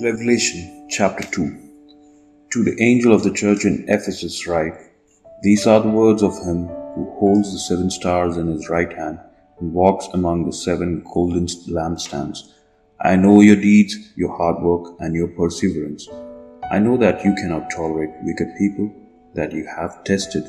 Revelation 0.00 0.88
chapter 0.88 1.22
2 1.30 2.48
To 2.52 2.64
the 2.64 2.82
angel 2.82 3.12
of 3.12 3.22
the 3.22 3.30
church 3.30 3.66
in 3.66 3.84
Ephesus 3.88 4.46
write, 4.46 4.72
These 5.42 5.66
are 5.66 5.80
the 5.80 5.90
words 5.90 6.22
of 6.22 6.32
him 6.38 6.66
who 6.94 7.14
holds 7.18 7.52
the 7.52 7.58
seven 7.58 7.90
stars 7.90 8.38
in 8.38 8.46
his 8.46 8.70
right 8.70 8.90
hand 8.90 9.20
and 9.60 9.74
walks 9.74 10.08
among 10.14 10.46
the 10.46 10.52
seven 10.52 11.04
golden 11.12 11.44
lampstands. 11.44 12.54
I 13.02 13.16
know 13.16 13.42
your 13.42 13.56
deeds, 13.56 14.14
your 14.16 14.34
hard 14.34 14.62
work, 14.62 14.94
and 14.98 15.14
your 15.14 15.28
perseverance. 15.28 16.08
I 16.70 16.78
know 16.78 16.96
that 16.96 17.22
you 17.22 17.34
cannot 17.34 17.70
tolerate 17.70 18.14
wicked 18.22 18.48
people, 18.56 18.90
that 19.34 19.52
you 19.52 19.66
have 19.76 20.04
tested 20.04 20.44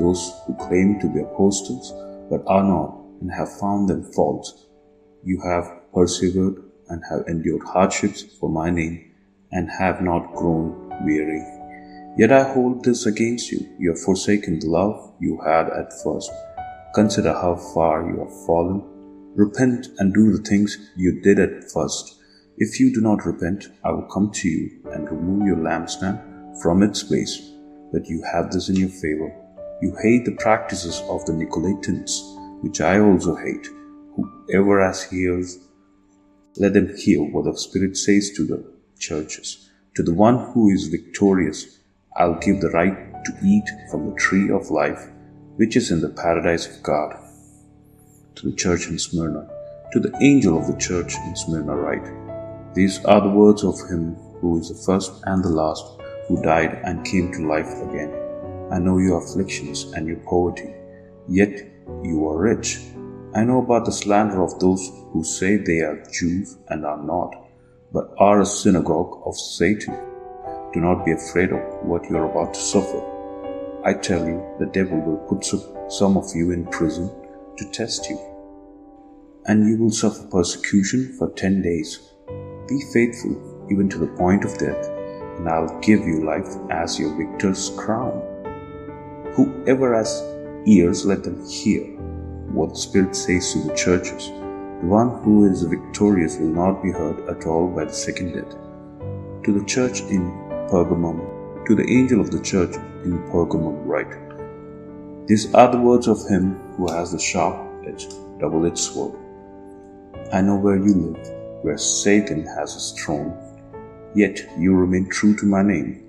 those 0.00 0.32
who 0.46 0.54
claim 0.54 0.98
to 0.98 1.08
be 1.08 1.20
apostles 1.20 1.92
but 2.28 2.42
are 2.48 2.64
not, 2.64 2.98
and 3.20 3.30
have 3.30 3.56
found 3.60 3.88
them 3.88 4.02
false. 4.12 4.66
You 5.22 5.40
have 5.42 5.80
persevered 5.94 6.69
and 6.90 7.02
have 7.08 7.26
endured 7.28 7.62
hardships 7.62 8.22
for 8.38 8.50
my 8.50 8.68
name, 8.70 9.10
and 9.52 9.70
have 9.70 10.02
not 10.02 10.34
grown 10.34 10.90
weary. 11.04 11.42
Yet 12.16 12.32
I 12.32 12.42
hold 12.42 12.84
this 12.84 13.06
against 13.06 13.50
you. 13.50 13.66
You 13.78 13.90
have 13.90 14.00
forsaken 14.00 14.58
the 14.58 14.68
love 14.68 15.14
you 15.20 15.40
had 15.44 15.70
at 15.70 15.92
first. 16.02 16.30
Consider 16.94 17.32
how 17.32 17.54
far 17.72 18.10
you 18.10 18.18
have 18.18 18.46
fallen. 18.46 18.82
Repent 19.36 19.86
and 19.98 20.12
do 20.12 20.36
the 20.36 20.42
things 20.42 20.76
you 20.96 21.20
did 21.22 21.38
at 21.38 21.70
first. 21.72 22.16
If 22.58 22.80
you 22.80 22.92
do 22.92 23.00
not 23.00 23.24
repent, 23.24 23.68
I 23.84 23.92
will 23.92 24.08
come 24.12 24.30
to 24.32 24.48
you 24.48 24.82
and 24.92 25.10
remove 25.10 25.46
your 25.46 25.56
lampstand 25.56 26.60
from 26.60 26.82
its 26.82 27.02
place. 27.02 27.52
But 27.92 28.06
you 28.06 28.22
have 28.32 28.50
this 28.50 28.68
in 28.68 28.76
your 28.76 28.88
favor. 28.88 29.32
You 29.80 29.96
hate 30.02 30.24
the 30.24 30.36
practices 30.36 31.00
of 31.08 31.24
the 31.24 31.32
Nicolaitans, 31.32 32.62
which 32.62 32.80
I 32.80 33.00
also 33.00 33.34
hate. 33.36 33.66
Whoever 34.16 34.84
has 34.84 35.10
ears, 35.12 35.58
let 36.56 36.74
them 36.74 36.94
hear 36.96 37.22
what 37.22 37.44
the 37.44 37.56
Spirit 37.56 37.96
says 37.96 38.32
to 38.32 38.44
the 38.44 38.64
churches. 38.98 39.70
To 39.96 40.02
the 40.02 40.14
one 40.14 40.52
who 40.52 40.70
is 40.70 40.88
victorious, 40.88 41.78
I'll 42.16 42.38
give 42.38 42.60
the 42.60 42.70
right 42.70 43.24
to 43.24 43.32
eat 43.44 43.68
from 43.90 44.08
the 44.08 44.16
tree 44.16 44.50
of 44.50 44.70
life, 44.70 45.08
which 45.56 45.76
is 45.76 45.90
in 45.90 46.00
the 46.00 46.08
paradise 46.08 46.66
of 46.66 46.82
God. 46.82 47.16
To 48.36 48.50
the 48.50 48.56
church 48.56 48.88
in 48.88 48.98
Smyrna, 48.98 49.48
to 49.92 50.00
the 50.00 50.16
angel 50.20 50.58
of 50.58 50.66
the 50.66 50.78
church 50.78 51.14
in 51.14 51.36
Smyrna, 51.36 51.74
write 51.74 52.74
These 52.74 53.04
are 53.04 53.20
the 53.20 53.28
words 53.28 53.64
of 53.64 53.78
him 53.88 54.14
who 54.40 54.58
is 54.58 54.68
the 54.68 54.82
first 54.86 55.22
and 55.24 55.44
the 55.44 55.48
last, 55.48 55.84
who 56.28 56.42
died 56.42 56.80
and 56.84 57.04
came 57.04 57.32
to 57.32 57.46
life 57.46 57.70
again. 57.88 58.12
I 58.72 58.78
know 58.78 58.98
your 58.98 59.22
afflictions 59.22 59.92
and 59.92 60.06
your 60.06 60.18
poverty, 60.18 60.72
yet 61.28 61.66
you 62.02 62.28
are 62.28 62.38
rich. 62.38 62.80
I 63.32 63.44
know 63.44 63.62
about 63.62 63.84
the 63.84 63.92
slander 63.92 64.42
of 64.42 64.58
those 64.58 64.90
who 65.12 65.22
say 65.22 65.56
they 65.56 65.82
are 65.82 66.04
Jews 66.10 66.58
and 66.68 66.84
are 66.84 67.00
not, 67.00 67.32
but 67.92 68.12
are 68.18 68.40
a 68.40 68.46
synagogue 68.46 69.22
of 69.24 69.36
Satan. 69.38 69.94
Do 70.72 70.80
not 70.80 71.04
be 71.04 71.12
afraid 71.12 71.52
of 71.52 71.60
what 71.84 72.10
you 72.10 72.16
are 72.16 72.28
about 72.28 72.54
to 72.54 72.60
suffer. 72.60 73.00
I 73.84 73.94
tell 73.94 74.26
you, 74.26 74.44
the 74.58 74.66
devil 74.66 74.98
will 75.00 75.18
put 75.28 75.44
some 75.92 76.16
of 76.16 76.34
you 76.34 76.50
in 76.50 76.66
prison 76.66 77.08
to 77.56 77.70
test 77.70 78.10
you, 78.10 78.18
and 79.46 79.68
you 79.68 79.76
will 79.78 79.92
suffer 79.92 80.26
persecution 80.26 81.14
for 81.16 81.30
ten 81.30 81.62
days. 81.62 82.00
Be 82.66 82.82
faithful 82.92 83.68
even 83.70 83.88
to 83.90 83.98
the 83.98 84.08
point 84.18 84.44
of 84.44 84.58
death, 84.58 84.88
and 85.38 85.48
I'll 85.48 85.78
give 85.78 86.00
you 86.00 86.24
life 86.24 86.48
as 86.70 86.98
your 86.98 87.16
victor's 87.16 87.70
crown. 87.76 88.20
Whoever 89.34 89.94
has 89.94 90.20
ears, 90.66 91.06
let 91.06 91.22
them 91.22 91.46
hear 91.48 91.99
what 92.52 92.70
the 92.70 92.76
Spirit 92.76 93.14
says 93.14 93.52
to 93.52 93.58
the 93.60 93.74
churches. 93.74 94.28
The 94.28 94.86
one 94.86 95.22
who 95.22 95.50
is 95.50 95.62
victorious 95.62 96.38
will 96.38 96.48
not 96.48 96.82
be 96.82 96.90
hurt 96.90 97.28
at 97.28 97.46
all 97.46 97.68
by 97.68 97.84
the 97.84 97.92
second 97.92 98.32
death. 98.32 98.56
To 99.44 99.52
the 99.52 99.64
church 99.66 100.00
in 100.02 100.30
Pergamum, 100.70 101.66
to 101.66 101.74
the 101.74 101.88
angel 101.88 102.20
of 102.20 102.30
the 102.30 102.42
church 102.42 102.74
in 103.04 103.18
Pergamum, 103.30 103.86
write 103.86 105.26
These 105.28 105.54
are 105.54 105.70
the 105.70 105.80
words 105.80 106.08
of 106.08 106.26
him 106.28 106.58
who 106.76 106.90
has 106.90 107.12
the 107.12 107.18
sharp 107.18 107.56
edged, 107.86 108.14
double 108.40 108.66
edged 108.66 108.78
sword. 108.78 109.16
I 110.32 110.40
know 110.40 110.56
where 110.56 110.76
you 110.76 110.94
live, 110.94 111.28
where 111.62 111.78
Satan 111.78 112.44
has 112.46 112.74
his 112.74 112.92
throne, 112.92 113.36
yet 114.14 114.40
you 114.58 114.74
remain 114.74 115.08
true 115.08 115.36
to 115.36 115.46
my 115.46 115.62
name. 115.62 116.06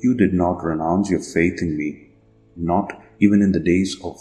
You 0.00 0.14
did 0.14 0.32
not 0.32 0.64
renounce 0.64 1.10
your 1.10 1.20
faith 1.20 1.60
in 1.60 1.76
me, 1.76 2.08
not 2.56 3.02
even 3.20 3.42
in 3.42 3.52
the 3.52 3.60
days 3.60 3.96
of 4.02 4.16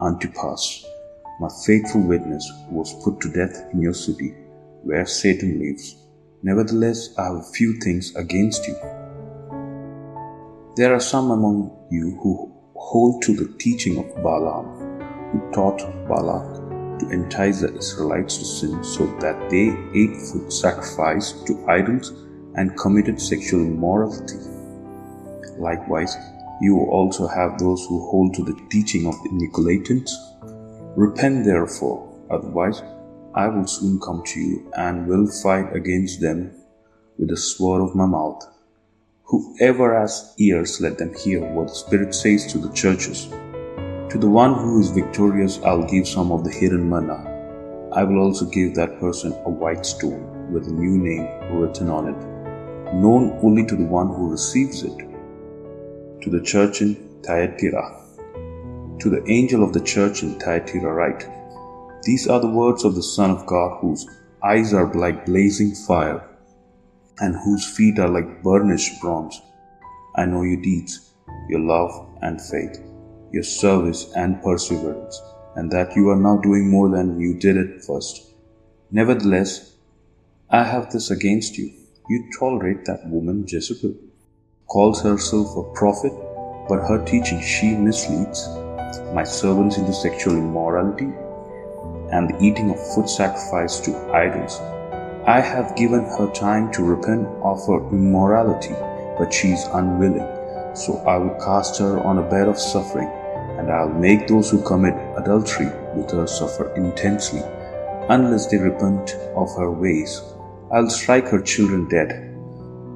Antipas 0.00 0.86
my 1.40 1.48
faithful 1.64 2.02
witness 2.02 2.46
was 2.68 3.02
put 3.02 3.18
to 3.18 3.32
death 3.32 3.64
in 3.72 3.80
your 3.80 3.94
city, 3.94 4.34
where 4.82 5.06
Satan 5.06 5.58
lives. 5.58 5.96
Nevertheless, 6.42 7.16
I 7.16 7.28
have 7.28 7.36
a 7.36 7.52
few 7.54 7.80
things 7.80 8.14
against 8.14 8.66
you. 8.68 8.74
There 10.76 10.94
are 10.94 11.00
some 11.00 11.30
among 11.30 11.74
you 11.90 12.18
who 12.22 12.52
hold 12.76 13.22
to 13.22 13.34
the 13.34 13.56
teaching 13.56 13.96
of 13.96 14.22
Balaam, 14.22 14.66
who 15.32 15.50
taught 15.50 15.78
Balak 16.06 16.98
to 16.98 17.08
entice 17.08 17.62
the 17.62 17.74
Israelites 17.74 18.36
to 18.36 18.44
sin 18.44 18.84
so 18.84 19.06
that 19.20 19.48
they 19.48 19.68
ate 19.98 20.16
food 20.20 20.52
sacrificed 20.52 21.46
to 21.46 21.66
idols 21.68 22.10
and 22.56 22.78
committed 22.78 23.18
sexual 23.18 23.62
immorality. 23.62 24.36
Likewise, 25.56 26.14
you 26.60 26.78
also 26.80 27.26
have 27.26 27.58
those 27.58 27.86
who 27.86 28.10
hold 28.10 28.34
to 28.34 28.44
the 28.44 28.60
teaching 28.70 29.06
of 29.06 29.14
the 29.22 29.30
Nicolaitans 29.30 30.10
Repent 30.96 31.44
therefore, 31.44 32.12
otherwise 32.30 32.82
I 33.34 33.46
will 33.46 33.66
soon 33.66 34.00
come 34.00 34.22
to 34.26 34.40
you 34.40 34.72
and 34.76 35.06
will 35.06 35.28
fight 35.28 35.74
against 35.74 36.20
them 36.20 36.50
with 37.16 37.28
the 37.28 37.36
sword 37.36 37.80
of 37.80 37.94
my 37.94 38.06
mouth. 38.06 38.42
Whoever 39.24 39.98
has 39.98 40.34
ears, 40.38 40.80
let 40.80 40.98
them 40.98 41.14
hear 41.14 41.40
what 41.54 41.68
the 41.68 41.74
Spirit 41.74 42.12
says 42.12 42.50
to 42.52 42.58
the 42.58 42.72
churches. 42.72 43.28
To 44.10 44.18
the 44.18 44.28
one 44.28 44.54
who 44.54 44.80
is 44.80 44.90
victorious, 44.90 45.60
I'll 45.62 45.86
give 45.86 46.08
some 46.08 46.32
of 46.32 46.42
the 46.42 46.50
hidden 46.50 46.90
manna. 46.90 47.24
I 47.92 48.02
will 48.02 48.18
also 48.18 48.46
give 48.46 48.74
that 48.74 48.98
person 48.98 49.32
a 49.44 49.50
white 49.50 49.86
stone 49.86 50.52
with 50.52 50.66
a 50.66 50.72
new 50.72 50.98
name 50.98 51.28
written 51.54 51.88
on 51.88 52.08
it, 52.08 52.94
known 52.94 53.38
only 53.42 53.64
to 53.66 53.76
the 53.76 53.84
one 53.84 54.08
who 54.08 54.28
receives 54.28 54.82
it. 54.82 54.98
To 56.22 56.30
the 56.30 56.42
church 56.42 56.82
in 56.82 56.96
Thyatira, 57.22 57.99
to 59.00 59.08
the 59.08 59.26
angel 59.30 59.64
of 59.64 59.72
the 59.72 59.80
church 59.80 60.22
in 60.22 60.38
Thyatira 60.38 60.92
write, 60.92 61.26
These 62.02 62.28
are 62.28 62.40
the 62.40 62.50
words 62.50 62.84
of 62.84 62.94
the 62.94 63.02
Son 63.02 63.30
of 63.30 63.46
God, 63.46 63.78
whose 63.80 64.06
eyes 64.42 64.74
are 64.74 64.92
like 64.94 65.26
blazing 65.26 65.74
fire, 65.74 66.28
and 67.18 67.34
whose 67.34 67.64
feet 67.64 67.98
are 67.98 68.08
like 68.08 68.42
burnished 68.42 69.00
bronze. 69.00 69.40
I 70.16 70.26
know 70.26 70.42
your 70.42 70.60
deeds, 70.60 71.12
your 71.48 71.60
love 71.60 72.08
and 72.20 72.40
faith, 72.40 72.78
your 73.32 73.42
service 73.42 74.12
and 74.16 74.42
perseverance, 74.42 75.20
and 75.56 75.70
that 75.70 75.96
you 75.96 76.10
are 76.10 76.16
now 76.16 76.36
doing 76.38 76.70
more 76.70 76.90
than 76.90 77.18
you 77.18 77.38
did 77.38 77.56
at 77.56 77.84
first. 77.84 78.32
Nevertheless, 78.90 79.76
I 80.50 80.64
have 80.64 80.90
this 80.90 81.10
against 81.10 81.56
you. 81.56 81.72
You 82.08 82.28
tolerate 82.38 82.84
that 82.84 83.08
woman 83.08 83.44
Jezebel, 83.46 83.94
calls 84.66 85.02
herself 85.02 85.56
a 85.56 85.72
prophet, 85.74 86.12
but 86.68 86.86
her 86.86 87.04
teaching 87.04 87.40
she 87.40 87.74
misleads 87.76 88.48
my 89.14 89.24
servants 89.24 89.78
into 89.78 89.92
sexual 89.92 90.36
immorality 90.36 91.12
and 92.12 92.28
the 92.28 92.38
eating 92.42 92.70
of 92.70 92.94
food 92.94 93.08
sacrificed 93.08 93.84
to 93.84 94.12
idols. 94.12 94.60
I 95.26 95.40
have 95.40 95.76
given 95.76 96.04
her 96.04 96.30
time 96.32 96.72
to 96.72 96.82
repent 96.82 97.26
of 97.42 97.64
her 97.66 97.78
immorality, 97.90 98.74
but 99.18 99.32
she 99.32 99.52
is 99.52 99.68
unwilling. 99.72 100.26
So 100.74 100.98
I 101.06 101.16
will 101.18 101.34
cast 101.44 101.78
her 101.78 102.00
on 102.00 102.18
a 102.18 102.28
bed 102.30 102.48
of 102.48 102.58
suffering, 102.58 103.08
and 103.58 103.70
I'll 103.70 103.88
make 103.88 104.26
those 104.26 104.50
who 104.50 104.62
commit 104.62 104.94
adultery 105.16 105.70
with 105.94 106.10
her 106.12 106.26
suffer 106.26 106.74
intensely. 106.74 107.42
Unless 108.08 108.48
they 108.48 108.56
repent 108.56 109.14
of 109.36 109.54
her 109.56 109.70
ways, 109.70 110.22
I'll 110.72 110.90
strike 110.90 111.28
her 111.28 111.40
children 111.40 111.88
dead. 111.88 112.26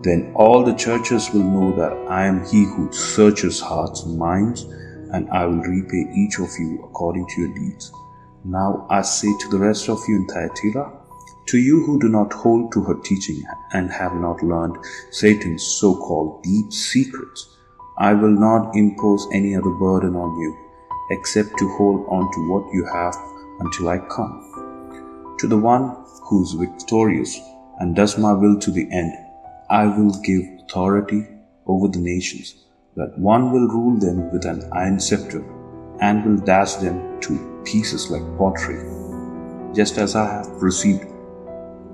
Then 0.02 0.32
all 0.34 0.64
the 0.64 0.74
churches 0.74 1.30
will 1.32 1.44
know 1.44 1.76
that 1.76 1.92
I 2.10 2.26
am 2.26 2.44
he 2.46 2.64
who 2.64 2.92
searches 2.92 3.60
hearts 3.60 4.02
and 4.04 4.18
minds 4.18 4.66
and 5.12 5.28
I 5.30 5.46
will 5.46 5.62
repay 5.62 6.10
each 6.14 6.38
of 6.38 6.50
you 6.58 6.82
according 6.84 7.26
to 7.28 7.40
your 7.42 7.54
deeds. 7.54 7.92
Now 8.44 8.86
I 8.90 9.02
say 9.02 9.28
to 9.40 9.48
the 9.48 9.58
rest 9.58 9.88
of 9.88 10.00
you 10.08 10.16
in 10.16 10.26
Thyatira, 10.26 10.92
to 11.46 11.58
you 11.58 11.84
who 11.84 11.98
do 12.00 12.08
not 12.08 12.32
hold 12.32 12.72
to 12.72 12.82
her 12.84 12.94
teaching 13.04 13.42
and 13.72 13.90
have 13.90 14.14
not 14.14 14.42
learned 14.42 14.76
Satan's 15.10 15.62
so 15.62 15.94
called 15.94 16.42
deep 16.42 16.72
secrets, 16.72 17.56
I 17.98 18.14
will 18.14 18.30
not 18.30 18.74
impose 18.74 19.26
any 19.32 19.54
other 19.54 19.70
burden 19.70 20.16
on 20.16 20.40
you 20.40 20.56
except 21.10 21.58
to 21.58 21.68
hold 21.76 22.06
on 22.08 22.32
to 22.32 22.50
what 22.50 22.72
you 22.72 22.84
have 22.86 23.14
until 23.60 23.88
I 23.88 23.98
come. 23.98 25.36
To 25.38 25.46
the 25.46 25.58
one 25.58 25.96
who 26.22 26.42
is 26.42 26.52
victorious 26.52 27.38
and 27.78 27.94
does 27.94 28.16
my 28.18 28.32
will 28.32 28.58
to 28.60 28.70
the 28.70 28.90
end, 28.90 29.12
I 29.68 29.86
will 29.86 30.12
give 30.22 30.42
authority 30.60 31.26
over 31.66 31.88
the 31.88 32.00
nations 32.00 32.64
that 32.96 33.18
one 33.18 33.52
will 33.52 33.68
rule 33.68 33.98
them 33.98 34.30
with 34.32 34.44
an 34.44 34.68
iron 34.72 35.00
scepter 35.00 35.44
and 36.00 36.24
will 36.24 36.44
dash 36.44 36.74
them 36.74 37.20
to 37.20 37.62
pieces 37.64 38.10
like 38.10 38.22
pottery. 38.38 38.78
Just 39.74 39.98
as 39.98 40.14
I 40.14 40.26
have 40.26 40.48
received 40.62 41.04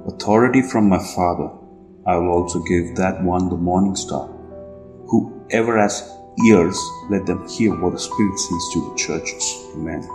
authority 0.07 0.63
from 0.63 0.89
my 0.89 0.99
Father, 0.99 1.51
I 2.07 2.17
will 2.17 2.31
also 2.31 2.61
give 2.61 2.97
that 2.97 3.23
one 3.23 3.49
the 3.49 3.57
morning 3.57 3.97
star. 3.97 4.29
Whoever 5.07 5.79
has 5.79 6.11
ears, 6.47 6.79
let 7.09 7.27
them 7.27 7.47
hear 7.49 7.75
what 7.81 7.93
the 7.93 7.99
Spirit 7.99 8.39
says 8.39 8.69
to 8.73 8.91
the 8.91 8.95
churches. 8.97 9.67
Amen. 9.75 10.09